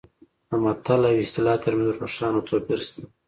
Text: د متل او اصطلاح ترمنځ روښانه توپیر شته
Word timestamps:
د 0.49 0.51
متل 0.63 1.01
او 1.09 1.15
اصطلاح 1.25 1.57
ترمنځ 1.65 1.91
روښانه 2.01 2.39
توپیر 2.49 2.79
شته 2.87 3.01